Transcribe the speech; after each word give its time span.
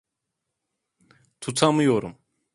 Tutamıyorum! 1.41 2.17